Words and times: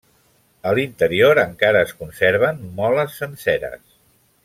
A 0.69 0.71
l'interior 0.79 1.41
encara 1.43 1.83
es 1.89 1.93
conserven 2.01 2.65
moles 2.83 3.19
senceres. 3.23 3.87